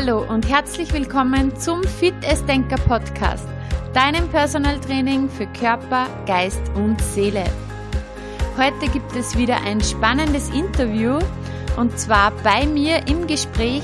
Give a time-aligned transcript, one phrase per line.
[0.00, 3.48] Hallo und herzlich willkommen zum Fit as Denker Podcast,
[3.94, 7.42] deinem Personal Training für Körper, Geist und Seele.
[8.56, 11.18] Heute gibt es wieder ein spannendes Interview
[11.76, 13.82] und zwar bei mir im Gespräch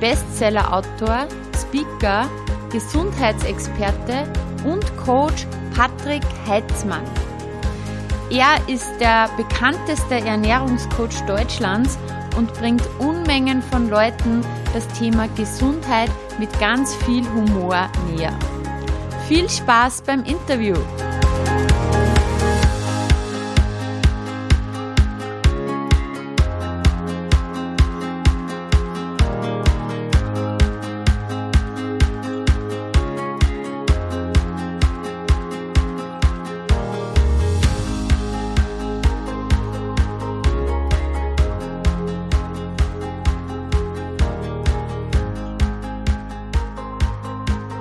[0.00, 2.28] Bestseller-Autor, Speaker,
[2.72, 4.24] Gesundheitsexperte
[4.64, 7.04] und Coach Patrick Heitzmann.
[8.30, 11.96] Er ist der bekannteste Ernährungscoach Deutschlands
[12.36, 18.38] und bringt Unmengen von Leuten das Thema Gesundheit mit ganz viel Humor näher.
[19.28, 20.76] Viel Spaß beim Interview!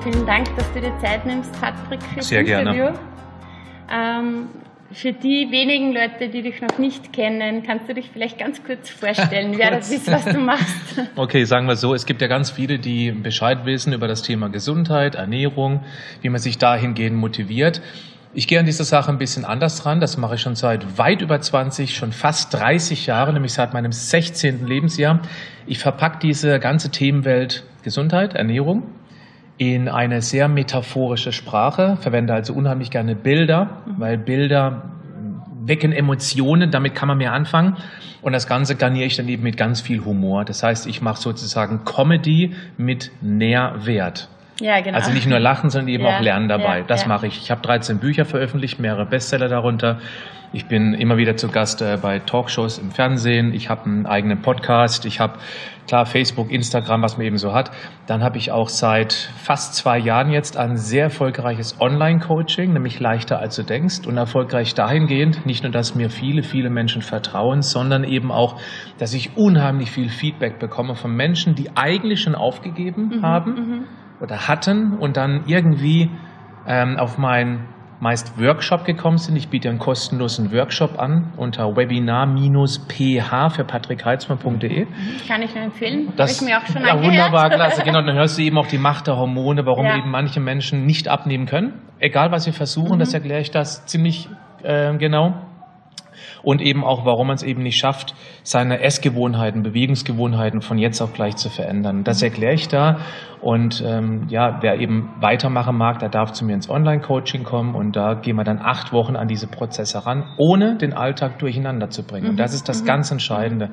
[0.04, 2.86] Vielen Dank, dass du dir Zeit nimmst, Patrick, für Sehr das Interview.
[2.86, 3.00] gerne.
[3.92, 4.48] Ähm,
[4.92, 8.90] für die wenigen Leute, die dich noch nicht kennen, kannst du dich vielleicht ganz kurz
[8.90, 11.00] vorstellen, wer du bist, was du machst.
[11.16, 14.50] Okay, sagen wir so, es gibt ja ganz viele, die Bescheid wissen über das Thema
[14.50, 15.84] Gesundheit, Ernährung,
[16.22, 17.84] wie man sich dahingehend motiviert.
[18.34, 20.00] Ich gehe an diese Sache ein bisschen anders dran.
[20.00, 23.92] Das mache ich schon seit weit über 20, schon fast 30 Jahren, nämlich seit meinem
[23.92, 24.66] 16.
[24.66, 25.20] Lebensjahr.
[25.68, 28.84] Ich verpacke diese ganze Themenwelt Gesundheit, Ernährung
[29.62, 34.90] in eine sehr metaphorische Sprache, verwende also unheimlich gerne Bilder, weil Bilder
[35.64, 37.78] wecken Emotionen, damit kann man mehr anfangen.
[38.24, 40.46] Und das Ganze garniere ich dann eben mit ganz viel Humor.
[40.46, 44.30] Das heißt, ich mache sozusagen Comedy mit Nährwert.
[44.62, 44.98] Ja, genau.
[44.98, 46.80] Also nicht nur lachen, sondern eben Ja, auch lernen dabei.
[46.80, 47.08] ja, das ja.
[47.08, 47.42] mache ich.
[47.42, 49.98] Ich habe 13 Bücher veröffentlicht, mehrere Bestseller darunter.
[50.54, 53.54] Ich bin immer wieder zu Gast äh, bei Talkshows im Fernsehen.
[53.54, 55.06] Ich habe einen eigenen Podcast.
[55.06, 55.40] Ich habe
[55.88, 57.72] klar Facebook, Instagram, was man eben so hat.
[58.06, 63.40] Dann habe ich auch seit fast zwei Jahren jetzt ein sehr erfolgreiches Online-Coaching, nämlich leichter
[63.40, 68.04] als du denkst und erfolgreich dahingehend, nicht nur, dass mir viele, viele Menschen vertrauen, sondern
[68.04, 68.60] eben auch,
[69.00, 73.86] dass ich unheimlich viel Feedback bekomme von Menschen, die eigentlich schon aufgegeben Mhm, haben
[74.22, 76.10] oder hatten und dann irgendwie
[76.68, 77.68] ähm, auf meinen
[78.00, 79.36] meist Workshop gekommen sind.
[79.36, 84.88] Ich biete einen kostenlosen Workshop an unter webinar-ph für patrickheizmann.de.
[85.28, 86.08] Kann ich nur empfehlen.
[86.08, 87.06] Habe Das ich mir auch schon ja, angehört.
[87.14, 87.82] wunderbar, klasse.
[87.86, 89.98] Genau, dann hörst du eben auch die Macht der Hormone, warum Ja.
[89.98, 91.74] eben manche Menschen nicht abnehmen können.
[92.00, 93.00] Egal, was sie versuchen, Mhm.
[93.00, 94.30] das erkläre ich das ziemlich
[94.64, 95.36] äh, genau.
[96.44, 101.14] Und eben auch, warum man es eben nicht schafft, seine Essgewohnheiten, Bewegungsgewohnheiten von jetzt auf
[101.14, 102.04] gleich zu verändern.
[102.04, 103.00] Das erkläre ich da.
[103.42, 107.96] Und ähm, ja, wer eben weitermachen mag, der darf zu mir ins Online-Coaching kommen und
[107.96, 112.04] da gehen wir dann acht Wochen an diese Prozesse ran, ohne den Alltag durcheinander zu
[112.04, 112.30] bringen.
[112.30, 113.72] Und das ist das ganz Entscheidende.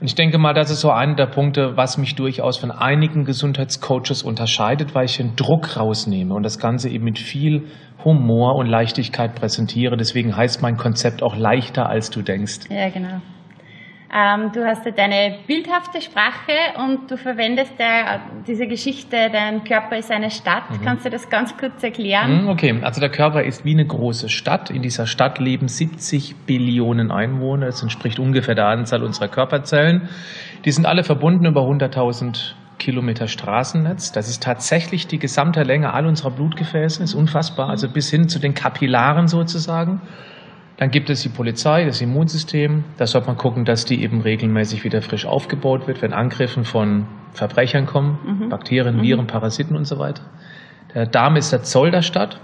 [0.00, 3.24] Und ich denke mal, das ist so einer der Punkte, was mich durchaus von einigen
[3.24, 7.66] Gesundheitscoaches unterscheidet, weil ich den Druck rausnehme und das Ganze eben mit viel
[8.04, 9.96] Humor und Leichtigkeit präsentiere.
[9.96, 12.60] Deswegen heißt mein Konzept auch leichter, als du denkst.
[12.70, 13.20] Ja, genau.
[14.12, 16.52] Ähm, du hast ja deine bildhafte Sprache
[16.84, 20.64] und du verwendest ja diese Geschichte, dein Körper ist eine Stadt.
[20.82, 22.42] Kannst du das ganz kurz erklären?
[22.42, 24.68] Mhm, Okay, also der Körper ist wie eine große Stadt.
[24.70, 27.66] In dieser Stadt leben 70 Billionen Einwohner.
[27.66, 30.08] Das entspricht ungefähr der Anzahl unserer Körperzellen.
[30.64, 34.10] Die sind alle verbunden über 100.000 Kilometer Straßennetz.
[34.10, 37.00] Das ist tatsächlich die gesamte Länge all unserer Blutgefäße.
[37.04, 37.68] Ist unfassbar.
[37.68, 40.00] Also bis hin zu den Kapillaren sozusagen.
[40.78, 42.84] Dann gibt es die Polizei, das Immunsystem.
[42.96, 47.06] Da sollte man gucken, dass die eben regelmäßig wieder frisch aufgebaut wird, wenn Angriffen von
[47.32, 50.22] Verbrechern kommen, Bakterien, Viren, Parasiten und so weiter.
[50.94, 52.40] Der Darm ist der Zoll der Stadt,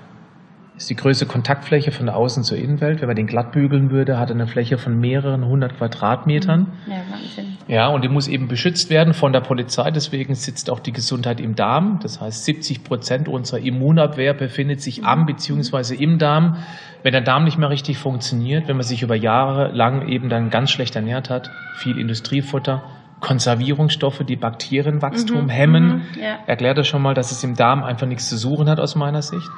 [0.77, 3.01] ist die größte Kontaktfläche von der Außen zur Innenwelt.
[3.01, 6.67] Wenn man den glatt bügeln würde, hat er eine Fläche von mehreren hundert Quadratmetern.
[6.87, 7.57] Ja, Wahnsinn.
[7.67, 9.91] Ja, und die muss eben beschützt werden von der Polizei.
[9.91, 11.99] Deswegen sitzt auch die Gesundheit im Darm.
[12.03, 16.57] Das heißt, 70 Prozent unserer Immunabwehr befindet sich am beziehungsweise im Darm.
[17.03, 20.51] Wenn der Darm nicht mehr richtig funktioniert, wenn man sich über Jahre lang eben dann
[20.51, 22.83] ganz schlecht ernährt hat, viel Industriefutter,
[23.21, 26.37] Konservierungsstoffe, die Bakterienwachstum Mhm, hemmen, mhm, ja.
[26.47, 29.23] erklärt das schon mal, dass es im Darm einfach nichts zu suchen hat aus meiner
[29.23, 29.49] Sicht.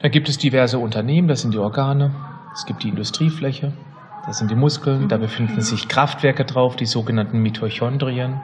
[0.00, 2.14] Dann gibt es diverse Unternehmen, das sind die Organe,
[2.54, 3.72] es gibt die Industriefläche,
[4.26, 8.40] das sind die Muskeln, da befinden sich Kraftwerke drauf, die sogenannten Mitochondrien.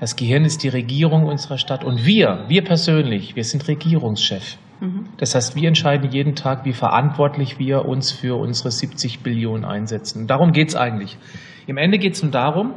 [0.00, 4.58] Das Gehirn ist die Regierung unserer Stadt und wir, wir persönlich, wir sind Regierungschef.
[5.16, 10.28] Das heißt, wir entscheiden jeden Tag, wie verantwortlich wir uns für unsere 70 Billionen einsetzen.
[10.28, 11.18] Darum geht's eigentlich.
[11.66, 12.74] Im Ende geht's nun darum,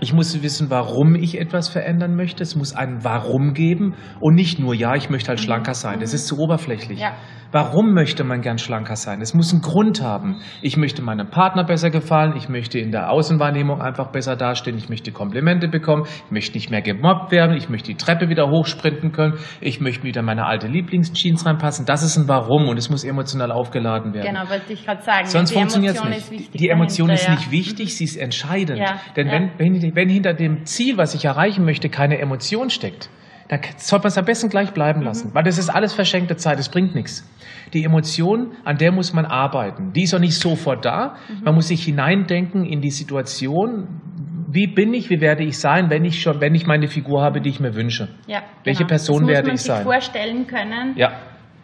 [0.00, 2.42] ich muss wissen, warum ich etwas verändern möchte.
[2.42, 6.00] Es muss ein Warum geben und nicht nur, ja, ich möchte halt schlanker sein.
[6.00, 7.00] Das ist zu oberflächlich.
[7.00, 7.12] Ja.
[7.54, 9.20] Warum möchte man gern schlanker sein?
[9.20, 10.40] Es muss einen Grund haben.
[10.60, 14.88] Ich möchte meinem Partner besser gefallen, ich möchte in der Außenwahrnehmung einfach besser dastehen, ich
[14.88, 19.12] möchte Komplimente bekommen, ich möchte nicht mehr gemobbt werden, ich möchte die Treppe wieder hochsprinten
[19.12, 21.86] können, ich möchte wieder meine alte Lieblingsjeans reinpassen.
[21.86, 24.34] Das ist ein Warum und es muss emotional aufgeladen werden.
[24.34, 25.26] Genau, wollte ich gerade sagen.
[25.26, 26.58] Sonst funktioniert es nicht.
[26.58, 28.80] Die Emotion dahinter, ist nicht wichtig, sie ist entscheidend.
[28.80, 29.32] Ja, Denn ja.
[29.58, 33.10] Wenn, wenn, wenn hinter dem Ziel, was ich erreichen möchte, keine Emotion steckt,
[33.48, 35.06] dann sollte man es am besten gleich bleiben mhm.
[35.06, 35.34] lassen, mhm.
[35.34, 37.28] weil das ist alles verschenkte Zeit, es bringt nichts.
[37.72, 39.92] Die Emotion, an der muss man arbeiten.
[39.92, 41.16] Die ist auch nicht sofort da.
[41.28, 41.44] Mhm.
[41.44, 44.00] Man muss sich hineindenken in die Situation.
[44.48, 47.40] Wie bin ich, wie werde ich sein, wenn ich schon, wenn ich meine Figur habe,
[47.40, 48.08] die ich mir wünsche?
[48.26, 48.88] Ja, Welche genau.
[48.88, 49.78] Person werde ich sein?
[49.78, 50.94] Das muss man sich vorstellen können.
[50.96, 51.12] Ja.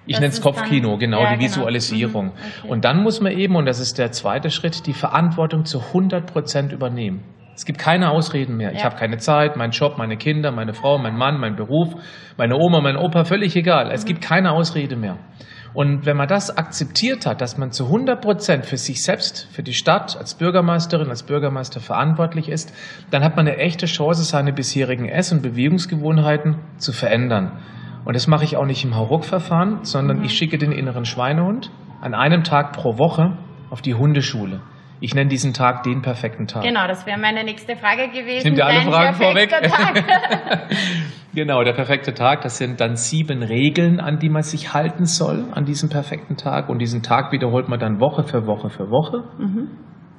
[0.06, 1.50] Ich nenne es Kopfkino, genau, ja, die genau.
[1.50, 2.24] Visualisierung.
[2.26, 2.30] Mhm.
[2.30, 2.68] Okay.
[2.68, 6.26] Und dann muss man eben, und das ist der zweite Schritt, die Verantwortung zu 100
[6.32, 7.22] Prozent übernehmen.
[7.54, 8.70] Es gibt keine Ausreden mehr.
[8.70, 8.76] Ja.
[8.76, 11.94] Ich habe keine Zeit, mein Job, meine Kinder, meine Frau, mein Mann, mein Beruf,
[12.36, 13.90] meine Oma, mein Opa, völlig egal.
[13.92, 14.08] Es mhm.
[14.08, 15.18] gibt keine Ausrede mehr.
[15.72, 19.62] Und wenn man das akzeptiert hat, dass man zu 100 Prozent für sich selbst, für
[19.62, 22.74] die Stadt, als Bürgermeisterin, als Bürgermeister verantwortlich ist,
[23.10, 27.58] dann hat man eine echte Chance, seine bisherigen Ess- und Bewegungsgewohnheiten zu verändern.
[28.04, 30.24] Und das mache ich auch nicht im Hauruck-Verfahren, sondern mhm.
[30.24, 31.70] ich schicke den inneren Schweinehund
[32.00, 33.36] an einem Tag pro Woche
[33.70, 34.60] auf die Hundeschule.
[35.00, 36.62] Ich nenne diesen Tag den perfekten Tag.
[36.62, 38.38] Genau, das wäre meine nächste Frage gewesen.
[38.38, 39.50] Ich nehme dir alle Fragen vorweg.
[41.34, 45.46] genau, der perfekte Tag, das sind dann sieben Regeln, an die man sich halten soll
[45.52, 46.68] an diesem perfekten Tag.
[46.68, 49.24] Und diesen Tag wiederholt man dann Woche für Woche für Woche.
[49.38, 49.68] Mhm.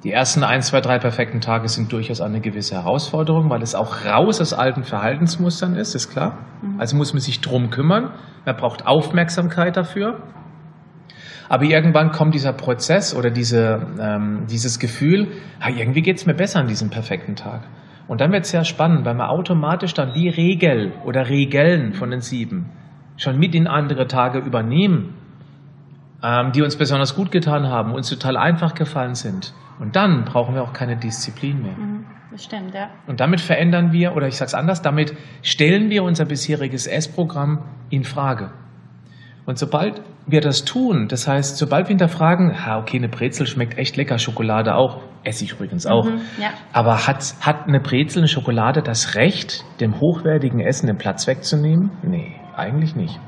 [0.02, 4.04] Die ersten ein, zwei, drei perfekten Tage sind durchaus eine gewisse Herausforderung, weil es auch
[4.04, 6.38] raus aus alten Verhaltensmustern ist, ist klar.
[6.60, 6.80] Mhm.
[6.80, 8.10] Also muss man sich drum kümmern.
[8.44, 10.20] Man braucht Aufmerksamkeit dafür.
[11.52, 15.28] Aber irgendwann kommt dieser Prozess oder diese, ähm, dieses Gefühl,
[15.60, 17.60] ja, irgendwie geht es mir besser an diesem perfekten Tag.
[18.08, 22.10] Und dann wird es sehr spannend, weil man automatisch dann die Regel oder Regeln von
[22.10, 22.70] den sieben
[23.18, 25.12] schon mit in andere Tage übernehmen,
[26.22, 29.52] ähm, die uns besonders gut getan haben, uns total einfach gefallen sind.
[29.78, 31.76] Und dann brauchen wir auch keine Disziplin mehr.
[31.76, 32.88] Mhm, das stimmt, ja.
[33.06, 37.58] Und damit verändern wir, oder ich sage es anders, damit stellen wir unser bisheriges Essprogramm
[37.90, 38.52] in Frage.
[39.44, 43.76] Und sobald wir das tun, das heißt, sobald wir hinterfragen, ha, okay, eine Brezel schmeckt
[43.76, 46.04] echt lecker, Schokolade auch, esse ich übrigens auch.
[46.04, 46.50] Mhm, ja.
[46.72, 51.90] Aber hat, hat eine Brezel, eine Schokolade das Recht, dem hochwertigen Essen den Platz wegzunehmen?
[52.02, 53.18] Nee, eigentlich nicht.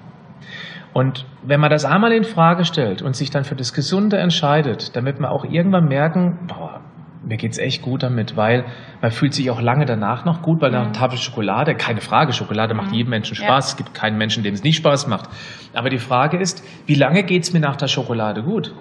[0.92, 4.94] Und wenn man das einmal in Frage stellt und sich dann für das Gesunde entscheidet,
[4.94, 6.80] damit man auch irgendwann merken, boah,
[7.26, 8.64] mir geht's echt gut damit, weil
[9.00, 10.94] man fühlt sich auch lange danach noch gut, weil nach einer mhm.
[10.94, 12.94] Tafel Schokolade, keine Frage, Schokolade macht mhm.
[12.94, 13.66] jedem Menschen Spaß.
[13.66, 13.70] Ja.
[13.70, 15.28] Es gibt keinen Menschen, dem es nicht Spaß macht.
[15.72, 18.74] Aber die Frage ist, wie lange geht's mir nach der Schokolade gut?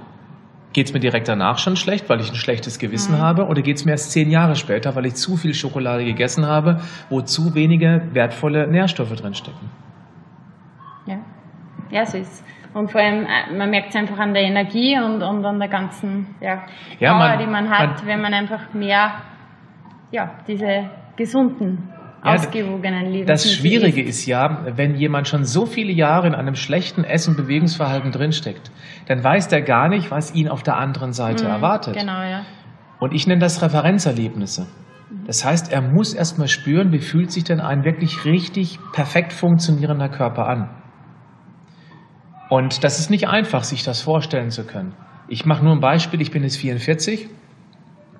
[0.73, 3.19] Geht's mir direkt danach schon schlecht, weil ich ein schlechtes Gewissen mhm.
[3.19, 3.45] habe?
[3.45, 7.21] Oder geht's mir erst zehn Jahre später, weil ich zu viel Schokolade gegessen habe, wo
[7.21, 9.69] zu wenige wertvolle Nährstoffe drinstecken?
[11.05, 11.17] Ja,
[11.91, 12.43] ja, so ist
[12.73, 15.69] und vor allem, äh, man merkt es einfach an der Energie und, und an der
[15.69, 16.65] ganzen ja,
[16.99, 19.13] ja Power, man, die man hat, man, wenn man einfach mehr
[20.11, 21.89] ja, diese gesunden,
[22.23, 23.27] ja, ausgewogenen Leben.
[23.27, 24.19] Das Schwierige ist.
[24.19, 28.71] ist ja, wenn jemand schon so viele Jahre in einem schlechten Essen- Bewegungsverhalten drinsteckt,
[29.07, 31.95] dann weiß der gar nicht, was ihn auf der anderen Seite mhm, erwartet.
[31.97, 32.43] Genau, ja.
[32.99, 34.67] Und ich nenne das Referenzerlebnisse.
[35.27, 40.09] Das heißt, er muss erstmal spüren, wie fühlt sich denn ein wirklich richtig perfekt funktionierender
[40.09, 40.69] Körper an.
[42.53, 44.93] Und das ist nicht einfach, sich das vorstellen zu können.
[45.27, 47.27] Ich mache nur ein Beispiel, ich bin jetzt 44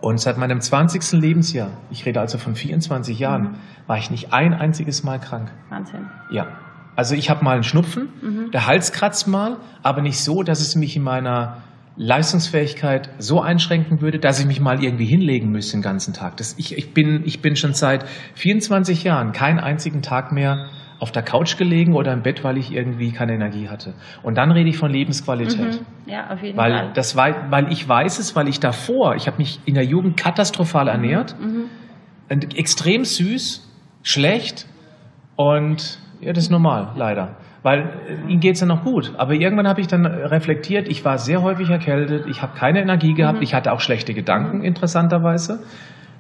[0.02, 1.22] und seit meinem 20.
[1.22, 3.56] Lebensjahr, ich rede also von 24 Jahren, mhm.
[3.86, 5.52] war ich nicht ein einziges Mal krank.
[5.70, 6.08] Wahnsinn.
[6.32, 6.48] Ja.
[6.96, 8.50] Also ich habe mal einen Schnupfen, mhm.
[8.50, 11.58] der Hals kratzt mal, aber nicht so, dass es mich in meiner
[11.96, 16.38] Leistungsfähigkeit so einschränken würde, dass ich mich mal irgendwie hinlegen müsste den ganzen Tag.
[16.38, 20.70] Das, ich, ich, bin, ich bin schon seit 24 Jahren keinen einzigen Tag mehr
[21.00, 23.94] auf der Couch gelegen oder im Bett, weil ich irgendwie keine Energie hatte.
[24.22, 25.82] Und dann rede ich von Lebensqualität.
[25.82, 26.12] Mhm.
[26.12, 26.92] Ja, auf jeden weil Fall.
[26.94, 30.18] Das war, weil ich weiß es, weil ich davor, ich habe mich in der Jugend
[30.18, 31.70] katastrophal ernährt, mhm.
[32.56, 33.70] extrem süß,
[34.04, 34.68] schlecht
[35.36, 37.36] und ja, das ist normal, leider.
[37.64, 39.14] Weil äh, ihnen geht es ja noch gut.
[39.18, 43.14] Aber irgendwann habe ich dann reflektiert, ich war sehr häufig erkältet, ich habe keine Energie
[43.14, 43.44] gehabt, mhm.
[43.44, 44.66] ich hatte auch schlechte Gedanken, mhm.
[44.66, 45.64] interessanterweise.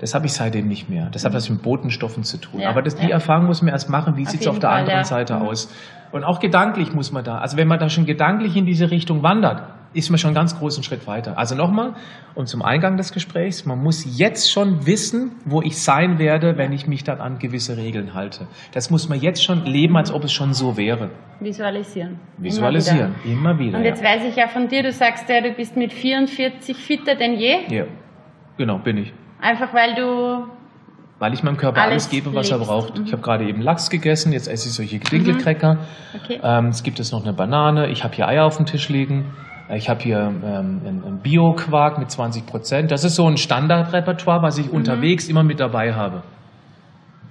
[0.03, 1.07] Das habe ich seitdem nicht mehr.
[1.09, 2.59] Das hat was mit Botenstoffen zu tun.
[2.59, 3.11] Ja, Aber das, die ja.
[3.11, 5.05] Erfahrung muss man erst machen, wie sieht es auf der Fall, anderen ja.
[5.05, 5.43] Seite mhm.
[5.43, 5.73] aus.
[6.11, 7.37] Und auch gedanklich muss man da.
[7.37, 10.59] Also wenn man da schon gedanklich in diese Richtung wandert, ist man schon einen ganz
[10.59, 11.37] großen Schritt weiter.
[11.37, 11.93] Also nochmal,
[12.35, 16.73] und zum Eingang des Gesprächs, man muss jetzt schon wissen, wo ich sein werde, wenn
[16.73, 18.47] ich mich dann an gewisse Regeln halte.
[18.73, 21.11] Das muss man jetzt schon leben, als ob es schon so wäre.
[21.39, 22.19] Visualisieren.
[22.37, 23.39] Visualisieren, immer wieder.
[23.39, 25.93] Immer wieder und jetzt weiß ich ja von dir, du sagst ja, du bist mit
[25.93, 27.55] 44 fitter denn je.
[27.69, 27.85] Ja,
[28.57, 29.13] genau, bin ich.
[29.43, 30.47] Einfach weil du
[31.19, 32.97] weil ich meinem Körper alles, Alles gebe, was er braucht.
[32.97, 33.05] Mhm.
[33.05, 35.77] Ich habe gerade eben Lachs gegessen, jetzt esse ich solche Dinkelcracker.
[36.21, 36.39] Okay.
[36.43, 39.31] Ähm, es gibt es noch eine Banane, ich habe hier Eier auf dem Tisch liegen.
[39.73, 42.91] Ich habe hier ähm, einen Bio-Quark mit 20 Prozent.
[42.91, 44.65] Das ist so ein Standardrepertoire, was Mhm.
[44.65, 46.23] ich unterwegs immer mit dabei habe.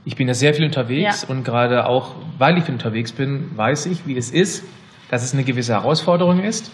[0.05, 1.29] Ich bin ja sehr viel unterwegs Ja.
[1.35, 4.65] und gerade auch, weil ich unterwegs bin, weiß ich, wie es ist,
[5.11, 6.73] dass es eine gewisse Herausforderung ist,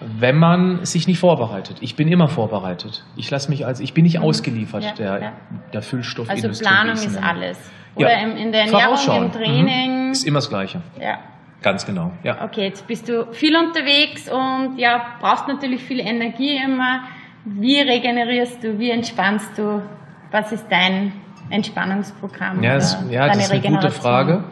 [0.00, 1.78] wenn man sich nicht vorbereitet.
[1.80, 3.04] Ich bin immer vorbereitet.
[3.16, 5.18] Ich lasse mich als, ich bin nicht ausgeliefert Ja, der, ja.
[5.20, 5.32] der
[5.74, 6.66] Also Füllstoffindustrie.
[6.66, 7.58] Planung ich sie ist alles.
[7.96, 8.06] Ja.
[8.06, 10.06] Oder im, in der Ernährung, im Training.
[10.06, 10.12] Mhm.
[10.12, 10.82] Ist immer das Gleiche.
[11.00, 11.18] Ja.
[11.62, 12.12] Ganz genau.
[12.22, 12.44] Ja.
[12.44, 17.00] Okay, jetzt bist du viel unterwegs und ja, brauchst natürlich viel Energie immer.
[17.44, 18.78] Wie regenerierst du?
[18.78, 19.82] Wie entspannst du?
[20.30, 21.12] Was ist dein
[21.50, 22.62] Entspannungsprogramm?
[22.62, 23.90] Ja, das, ja, das ist eine gute?
[23.90, 24.44] Frage.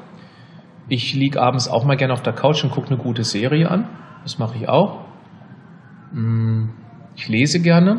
[0.88, 3.88] Ich liege abends auch mal gerne auf der Couch und gucke eine gute Serie an.
[4.22, 5.05] Das mache ich auch.
[6.12, 6.68] Mm,
[7.14, 7.98] Ich lese gerne.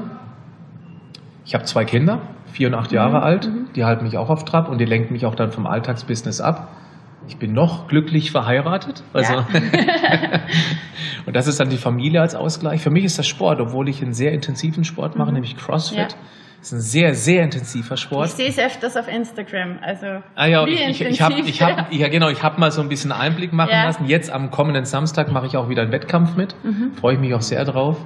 [1.45, 2.21] Ich habe zwei Kinder,
[2.51, 3.49] vier und acht Jahre alt.
[3.75, 6.69] Die halten mich auch auf Trab und die lenken mich auch dann vom Alltagsbusiness ab.
[7.27, 9.03] Ich bin noch glücklich verheiratet.
[9.13, 9.47] Also Ja.
[11.25, 12.81] und das ist dann die Familie als Ausgleich.
[12.81, 15.97] Für mich ist das Sport, obwohl ich einen sehr intensiven Sport mache, nämlich CrossFit.
[15.97, 16.07] Ja.
[16.59, 18.27] Das ist ein sehr, sehr intensiver Sport.
[18.27, 19.77] Ich sehe es öfters auf Instagram.
[19.81, 22.81] Also Ah ja, ich, ich, ich habe ich hab, ja, genau, ich hab mal so
[22.81, 23.85] ein bisschen Einblick machen Ja.
[23.85, 24.05] lassen.
[24.05, 26.55] Jetzt am kommenden Samstag mache ich auch wieder einen Wettkampf mit.
[26.63, 26.93] Mhm.
[26.99, 27.97] Freue ich mich auch sehr drauf.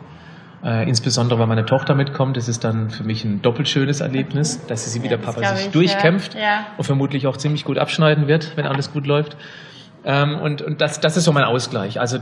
[0.63, 2.37] Äh, insbesondere, weil meine Tochter mitkommt.
[2.37, 5.35] Das ist dann für mich ein doppelt schönes Erlebnis, dass sie wie Ja, der das
[5.35, 6.39] Papa sich ich, durchkämpft ja.
[6.41, 6.65] Ja.
[6.77, 9.37] und vermutlich auch ziemlich gut abschneiden wird, wenn alles gut läuft.
[10.03, 11.99] Ähm, und und das, das ist so mein Ausgleich.
[11.99, 12.19] Also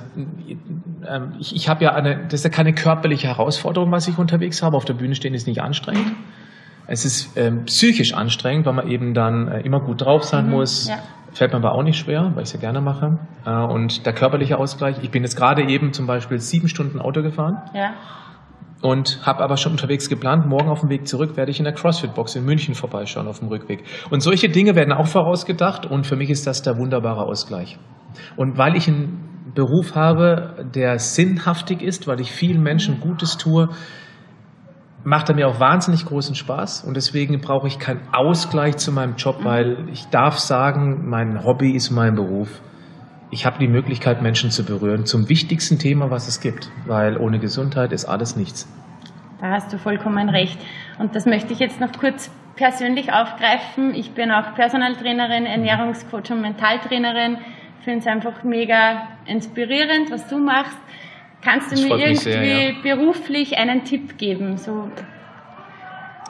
[1.08, 4.62] ähm, ich, ich habe ja eine, das ist ja keine körperliche Herausforderung, was ich unterwegs
[4.64, 4.76] habe.
[4.78, 6.12] Auf der Bühne stehen ist nicht anstrengend.
[6.88, 10.88] Es ist ähm, psychisch anstrengend, weil man eben dann äh, immer gut drauf sein muss.
[10.88, 10.98] ja.
[11.32, 13.20] Fällt mir aber auch nicht schwer, weil ich es ja gerne mache.
[13.46, 17.22] Äh, und der körperliche Ausgleich, ich bin jetzt gerade eben zum Beispiel sieben Stunden Auto
[17.22, 17.92] gefahren Ja.
[18.82, 21.74] und habe aber schon unterwegs geplant, morgen auf dem Weg zurück werde ich in der
[21.74, 23.84] CrossFit-Box in München vorbeischauen auf dem Rückweg.
[24.10, 27.78] Und solche Dinge werden auch vorausgedacht und für mich ist das der wunderbare Ausgleich.
[28.36, 33.70] Und weil ich einen Beruf habe, der sinnhaftig ist, weil ich vielen Menschen Gutes tue,
[35.04, 39.16] macht er mir auch wahnsinnig großen Spaß und deswegen brauche ich keinen Ausgleich zu meinem
[39.16, 42.62] Job, weil ich darf sagen, mein Hobby ist mein Beruf.
[43.32, 47.40] Ich habe die Möglichkeit, Menschen zu berühren zum wichtigsten Thema, was es gibt, weil ohne
[47.40, 48.68] Gesundheit ist alles nichts.
[49.40, 50.60] Da hast du vollkommen recht.
[50.98, 53.94] Und das möchte ich jetzt noch kurz persönlich aufgreifen.
[53.94, 57.38] Ich bin auch Personaltrainerin, Ernährungscoach und Mentaltrainerin.
[57.80, 60.78] Ich finde es einfach mega inspirierend, was du machst.
[61.42, 64.58] Kannst du Das mir irgendwie sehr, beruflich einen Tipp geben?
[64.58, 64.92] So,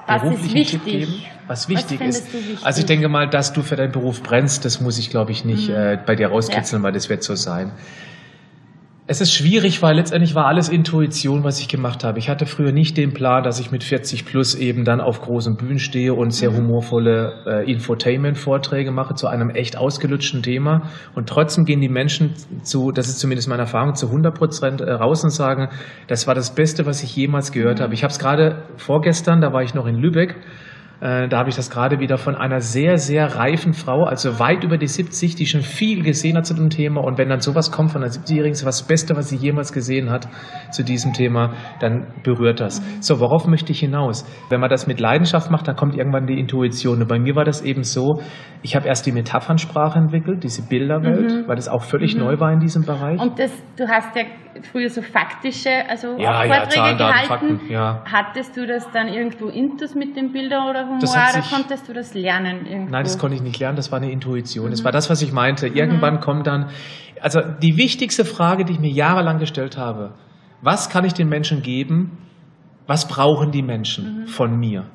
[0.06, 0.82] was ist wichtig?
[0.84, 2.34] Tipp geben, was wichtig findest ist.
[2.34, 2.60] wichtig?
[2.60, 2.66] Mhm.
[2.66, 5.46] Also ich denke mal, dass du für deinen Beruf brennst, das muss ich glaube ich
[5.46, 7.72] nicht äh, bei dir rauskitzeln, weil das wird so sein.
[9.12, 12.20] Es ist schwierig, weil letztendlich war alles Intuition, was ich gemacht habe.
[12.20, 15.58] Ich hatte früher nicht den Plan, dass ich mit 40 plus eben dann auf großen
[15.58, 16.58] Bühnen stehe und sehr Mhm.
[16.58, 20.92] humorvolle äh, Infotainment-Vorträge mache zu einem echt ausgelutschten Thema.
[21.16, 24.92] Und trotzdem gehen die Menschen zu, das ist zumindest meine Erfahrung, zu 100 Prozent äh,
[24.92, 25.70] raus und sagen,
[26.06, 27.96] das war das Beste, was ich jemals gehört habe.
[27.96, 30.36] Ich habe es gerade vorgestern, da war ich noch in Lübeck,
[31.02, 34.78] da habe ich das gerade wieder von einer sehr, sehr reifen Frau, also weit über
[34.78, 37.02] die 70, die schon viel gesehen hat zu dem Thema.
[37.02, 40.10] Und wenn dann sowas kommt von einer 70-Jährigen, ist das Beste, was sie jemals gesehen
[40.10, 40.28] hat
[40.72, 42.82] zu diesem Thema, dann berührt das.
[43.00, 44.26] So, worauf möchte ich hinaus?
[44.50, 47.02] Wenn man das mit Leidenschaft macht, dann kommt irgendwann die Intuition.
[47.02, 48.22] Und bei mir war das eben so,
[48.62, 52.60] ich habe erst die Metaphernsprache entwickelt, diese Bilderwelt, weil das auch völlig neu war in
[52.60, 53.22] diesem Bereich.
[53.22, 54.24] Und das, du hast ja
[54.72, 57.50] früher so faktische, also Ja, auch ja, Vorträge Zahlen, Daten, gehalten.
[57.60, 58.04] Fakten, ja.
[58.12, 62.14] Hattest du das dann irgendwo intus mit den Bildern oder Humor sich- konntest du das
[62.14, 62.92] lernen irgendwo?
[62.92, 64.68] Nein, das konnte ich nicht lernen, das war eine Intuition.
[64.68, 64.72] Mhm.
[64.72, 65.68] Das war das, was ich meinte.
[65.68, 66.70] Irgendwann kommt dann,
[67.22, 70.14] also die wichtigste Frage, die ich mir jahrelang gestellt habe,
[70.62, 72.18] was kann ich den Menschen geben?
[72.88, 74.28] Was brauchen die Menschen Mhm.
[74.28, 74.86] von mir?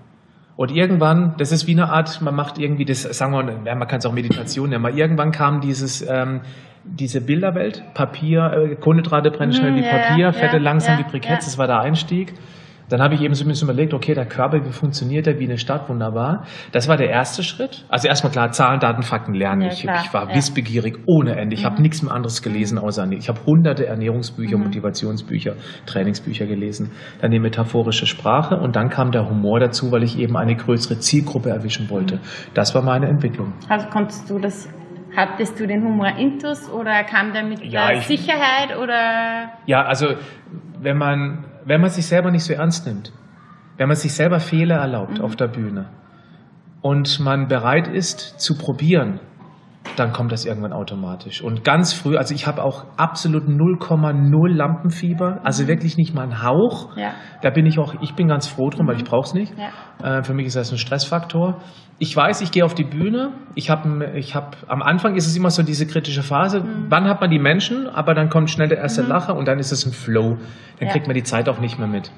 [0.56, 3.98] Und irgendwann, das ist wie eine Art, man macht irgendwie das, sagen wir, man kann
[3.98, 6.42] es auch Meditation nennen, aber irgendwann kam dieses, ähm,
[6.84, 10.98] diese Bilderwelt, Papier, äh, Kohlenhydrate brennen schnell Mhm, wie ja, Papier, ja, Fette ja, langsam
[10.98, 12.34] wie Briketts, das war der Einstieg.
[12.94, 15.44] Dann habe ich eben so ein bisschen überlegt, okay, der Körper, wie funktioniert der, wie
[15.46, 16.44] eine Stadt, wunderbar.
[16.70, 17.84] Das war der erste Schritt.
[17.88, 19.62] Also erstmal klar, Zahlen, Daten, Fakten lernen.
[19.62, 20.36] Ja, ich, ich war ja.
[20.36, 21.54] wissbegierig ohne Ende.
[21.56, 24.62] Ich habe nichts mehr anderes gelesen außer ich habe hunderte Ernährungsbücher, Mhm.
[24.66, 25.54] Motivationsbücher,
[25.86, 26.92] Trainingsbücher gelesen.
[27.20, 31.00] Dann die metaphorische Sprache und dann kam der Humor dazu, weil ich eben eine größere
[31.00, 32.20] Zielgruppe erwischen wollte.
[32.54, 33.54] Das war meine Entwicklung.
[33.68, 34.68] Also konntest du das,
[35.16, 39.50] hattest du den Humor intus oder kam der mit Ja, der ich- Sicherheit oder?
[39.66, 40.14] Ja, also
[40.80, 43.12] wenn man, wenn man sich selber nicht so ernst nimmt,
[43.76, 45.86] wenn man sich selber Fehler erlaubt auf der Bühne
[46.80, 49.20] und man bereit ist zu probieren,
[49.96, 51.42] dann kommt das irgendwann automatisch.
[51.42, 56.42] Und ganz früh, also ich habe auch absolut 0,0 Lampenfieber, also wirklich nicht mal ein
[56.42, 56.96] Hauch.
[56.96, 57.12] Ja.
[57.42, 59.52] Da bin ich auch, ich bin ganz froh drum, weil ich brauche es nicht.
[59.56, 60.18] Ja.
[60.18, 61.58] Äh, für mich ist das ein Stressfaktor.
[61.98, 63.30] Ich weiß, ich gehe auf die Bühne.
[63.54, 66.60] Ich habe, ich habe, am Anfang ist es immer so diese kritische Phase.
[66.60, 66.86] Mhm.
[66.88, 67.86] Wann hat man die Menschen?
[67.86, 70.36] Aber dann kommt schnell der erste Lacher und dann ist es ein Flow.
[70.78, 70.92] Dann Ja.
[70.92, 72.10] kriegt man die Zeit auch nicht mehr mit.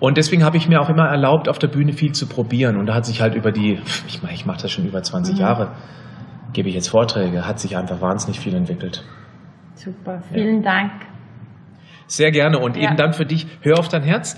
[0.00, 2.76] Und deswegen habe ich mir auch immer erlaubt, auf der Bühne viel zu probieren.
[2.78, 5.34] Und da hat sich halt über die, ich meine, ich mache das schon über 20
[5.34, 5.40] Mhm.
[5.40, 5.72] Jahre,
[6.54, 9.04] gebe ich jetzt Vorträge, hat sich einfach wahnsinnig viel entwickelt.
[9.74, 10.92] Super, vielen Dank.
[12.06, 12.58] Sehr gerne.
[12.58, 12.82] Und Ja.
[12.82, 12.86] Mhm.
[12.88, 14.36] eben dann für dich, hör auf dein Herz.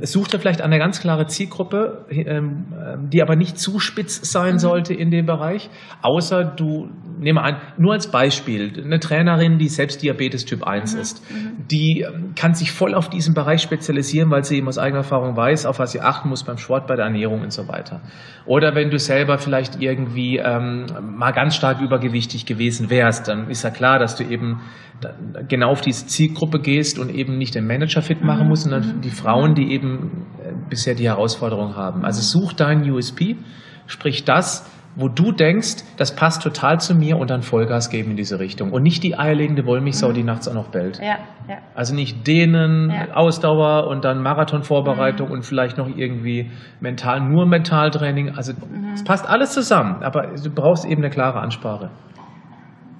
[0.00, 4.54] Such dir vielleicht eine ganz klare Zielgruppe, ähm, ähm, die aber nicht zu spitz sein
[4.54, 4.58] Mhm.
[4.60, 5.68] sollte in dem Bereich.
[6.00, 6.88] Außer du,
[7.20, 11.00] nehme an, nur als Beispiel, eine Trainerin, die selbst Diabetes Typ 1 Mhm.
[11.00, 11.22] ist,
[11.70, 15.36] die ähm, kann sich voll auf diesen Bereich spezialisieren, weil sie eben aus eigener Erfahrung
[15.36, 18.00] weiß, auf was sie achten muss beim Sport, bei der Ernährung und so weiter.
[18.46, 23.62] Oder wenn du selber vielleicht irgendwie ähm, mal ganz stark übergewichtig gewesen wärst, dann ist
[23.62, 24.60] ja klar, dass du eben
[25.48, 29.10] genau auf diese Zielgruppe gehst und eben nicht den Manager fit machen musst, sondern die
[29.10, 32.04] Frauen, die eben äh, bisher die Herausforderung haben.
[32.04, 33.36] Also such deinen USP,
[33.86, 34.68] sprich das,
[34.98, 38.72] wo du denkst, das passt total zu mir und dann Vollgas geben in diese Richtung.
[38.72, 40.98] Und nicht die eierlegende Wollmilchsau, die nachts auch noch bellt.
[40.98, 41.58] Ja, ja.
[41.74, 43.14] Also nicht denen, Ja.
[43.14, 46.50] Ausdauer und dann Marathonvorbereitung und vielleicht noch irgendwie
[46.80, 48.34] mental, nur Mentaltraining.
[48.36, 48.52] Also
[48.92, 51.90] es passt alles zusammen, aber du brauchst eben eine klare Ansprache.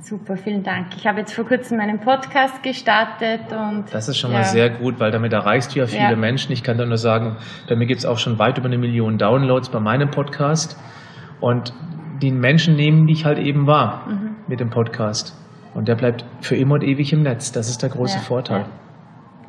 [0.01, 0.87] Super, vielen Dank.
[0.97, 4.71] Ich habe jetzt vor kurzem meinen Podcast gestartet und Das ist schon ja, mal sehr
[4.71, 6.17] gut, weil damit erreichst du ja viele Ja.
[6.17, 6.53] Menschen.
[6.53, 7.37] Ich kann da nur sagen,
[7.69, 10.79] bei mir gibt es auch schon weit über eine Million Downloads bei meinem Podcast.
[11.41, 11.73] Und
[12.23, 14.31] die Menschen nehmen dich halt eben wahr Mhm.
[14.49, 15.37] mit dem Podcast.
[15.75, 17.53] Und der bleibt für immer und ewig im Netz.
[17.53, 18.65] Das ist der große Ja, Vorteil.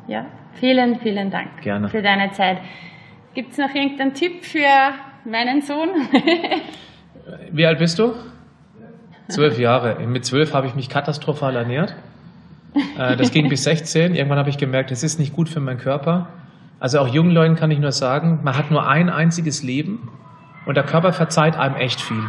[0.06, 1.88] Ja, vielen, vielen Dank Gerne.
[1.88, 2.58] für deine Zeit.
[3.34, 4.66] Gibt es noch irgendeinen Tipp für
[5.24, 5.88] meinen Sohn?
[7.52, 8.12] Wie alt bist du?
[9.28, 10.04] Zwölf Jahre.
[10.06, 11.94] Mit zwölf habe ich mich katastrophal ernährt.
[12.98, 14.14] Äh, Das ging bis 16.
[14.14, 16.28] Irgendwann habe ich gemerkt, das ist nicht gut für meinen Körper.
[16.80, 20.08] Also auch jungen Leuten kann ich nur sagen, man hat nur ein einziges Leben
[20.66, 22.24] und der Körper verzeiht einem echt viel.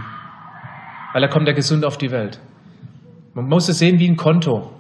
[1.14, 2.40] Weil er kommt ja gesund auf die Welt.
[3.34, 4.72] Man muss es sehen wie ein Konto.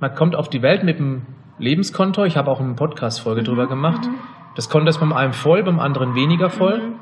[0.00, 1.26] Man kommt auf die Welt mit einem
[1.58, 2.24] Lebenskonto.
[2.24, 4.08] Ich habe auch eine Podcast-Folge drüber gemacht.
[4.56, 6.96] Das Konto ist beim einen voll, beim anderen weniger voll.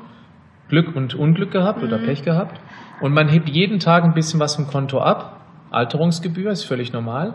[0.69, 2.59] Glück und Unglück gehabt oder Pech gehabt.
[3.01, 5.41] Und man hebt jeden Tag ein bisschen was vom Konto ab.
[5.71, 7.33] Alterungsgebühr ist völlig normal.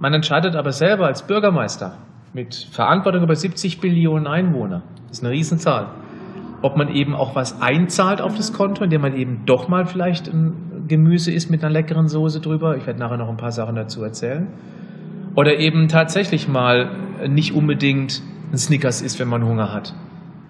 [0.00, 1.98] Man entscheidet aber selber als Bürgermeister
[2.32, 4.82] mit Verantwortung über 70 Billionen Einwohner.
[5.08, 5.88] Das ist eine Riesenzahl.
[6.60, 10.28] Ob man eben auch was einzahlt auf das Konto, indem man eben doch mal vielleicht
[10.28, 12.76] ein Gemüse isst mit einer leckeren Soße drüber.
[12.76, 14.48] Ich werde nachher noch ein paar Sachen dazu erzählen.
[15.36, 19.94] Oder eben tatsächlich mal nicht unbedingt ein Snickers isst, wenn man Hunger hat.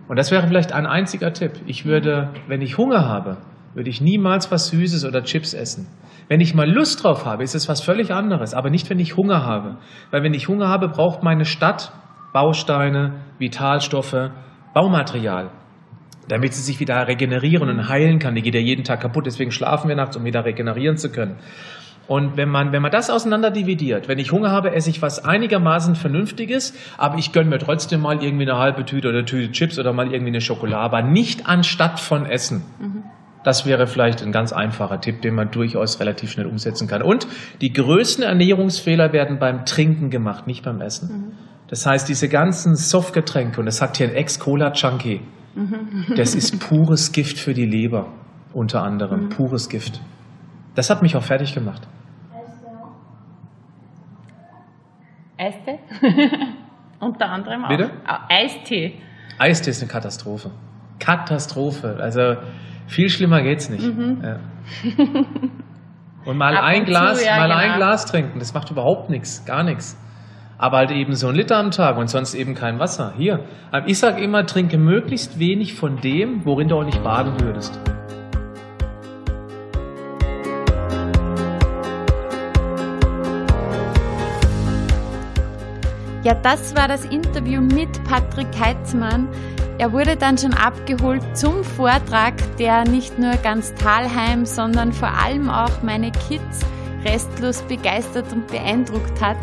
[0.09, 1.53] Und das wäre vielleicht ein einziger Tipp.
[1.67, 3.37] Ich würde, wenn ich Hunger habe,
[3.75, 5.89] würde ich niemals was Süßes oder Chips essen.
[6.29, 9.17] Wenn ich mal Lust drauf habe, ist es was völlig anderes, aber nicht, wenn ich
[9.17, 9.77] Hunger habe.
[10.11, 11.93] Weil wenn ich Hunger habe, braucht meine Stadt
[12.33, 14.31] Bausteine, Vitalstoffe,
[14.75, 15.51] Baumaterial,
[16.29, 18.35] damit sie sich wieder regenerieren und heilen kann.
[18.35, 21.37] Die geht ja jeden Tag kaputt, deswegen schlafen wir nachts, um wieder regenerieren zu können.
[22.07, 25.27] Und wenn man, wenn man das auseinander dividiert, wenn ich Hunger habe, esse ich was
[25.27, 29.79] einigermaßen Vernünftiges, aber ich gönne mir trotzdem mal irgendwie eine halbe Tüte oder Tüte Chips
[29.79, 32.63] oder mal irgendwie eine Schokolade, aber nicht anstatt von Essen.
[33.45, 37.03] Das wäre vielleicht ein ganz einfacher Tipp, den man durchaus relativ schnell umsetzen kann.
[37.03, 37.27] Und
[37.61, 41.33] die größten Ernährungsfehler werden beim Trinken gemacht, nicht beim Essen.
[41.69, 45.21] Das heißt, diese ganzen Softgetränke, und das sagt hier ein Ex-Cola-Junkie,
[46.17, 48.13] das ist pures Gift für die Leber,
[48.53, 50.01] unter anderem, pures Gift.
[50.75, 51.89] Das hat mich auch fertig gemacht.
[55.39, 55.79] Eistee?
[57.01, 57.69] Unter anderem auch.
[57.69, 57.91] Bitte?
[58.05, 59.01] Ah, Eistee.
[59.39, 60.51] Eistee ist eine Katastrophe.
[60.99, 61.97] Katastrophe.
[62.01, 62.35] Also
[62.89, 63.85] viel schlimmer geht's nicht.
[63.85, 64.41] Ja.
[66.25, 67.57] Und mal Ab ein und zu, Glas, ja, mal genau.
[67.57, 69.97] ein Glas trinken, das macht überhaupt nichts, gar nichts.
[70.61, 73.13] Aber halt eben so ein Liter am Tag und sonst eben kein Wasser.
[73.17, 77.41] Hier, ähm, ich sage immer, trinke möglichst wenig von dem, worin du auch nicht baden
[77.41, 77.79] würdest.
[86.25, 89.29] Ja, das war das Interview mit Patrick Heitzmann.
[89.79, 95.49] Er wurde dann schon abgeholt zum Vortrag, der nicht nur ganz Talheim, sondern vor allem
[95.49, 96.67] auch meine Kids
[97.05, 99.37] restlos begeistert und beeindruckt hat.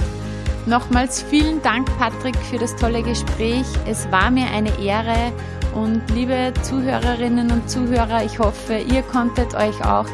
[0.66, 3.66] Nochmals vielen Dank, Patrick, für das tolle Gespräch.
[3.86, 5.32] Es war mir eine Ehre
[5.76, 10.08] und liebe Zuhörerinnen und Zuhörer, ich hoffe, ihr konntet euch auch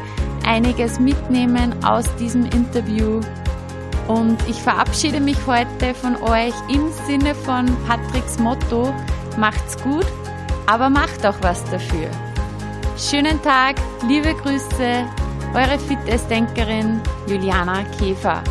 [0.44, 3.20] einiges mitnehmen aus diesem Interview.
[4.08, 8.92] Und ich verabschiede mich heute von euch im Sinne von Patricks Motto,
[9.38, 10.06] macht's gut,
[10.66, 12.10] aber macht auch was dafür.
[12.98, 15.06] Schönen Tag, liebe Grüße,
[15.54, 18.42] Eure Fitnessdenkerin Juliana Käfer.